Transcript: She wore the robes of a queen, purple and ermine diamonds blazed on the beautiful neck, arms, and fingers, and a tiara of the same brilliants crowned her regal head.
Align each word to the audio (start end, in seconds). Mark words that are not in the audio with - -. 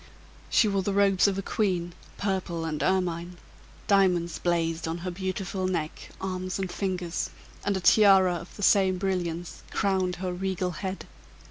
She 0.49 0.67
wore 0.67 0.81
the 0.81 0.93
robes 0.95 1.27
of 1.27 1.37
a 1.37 1.43
queen, 1.43 1.93
purple 2.17 2.65
and 2.65 2.81
ermine 2.81 3.37
diamonds 3.85 4.39
blazed 4.39 4.87
on 4.87 5.01
the 5.03 5.11
beautiful 5.11 5.67
neck, 5.67 6.09
arms, 6.19 6.57
and 6.57 6.71
fingers, 6.71 7.29
and 7.63 7.77
a 7.77 7.81
tiara 7.81 8.33
of 8.33 8.55
the 8.55 8.63
same 8.63 8.97
brilliants 8.97 9.61
crowned 9.69 10.15
her 10.15 10.33
regal 10.33 10.71
head. 10.71 11.05